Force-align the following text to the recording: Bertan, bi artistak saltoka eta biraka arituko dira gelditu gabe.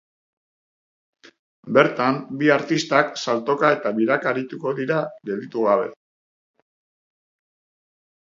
Bertan, 1.77 2.15
bi 2.39 2.49
artistak 2.55 3.11
saltoka 3.25 3.69
eta 3.77 3.91
biraka 3.99 4.29
arituko 4.33 4.73
dira 4.79 4.97
gelditu 5.31 5.65
gabe. 5.69 5.91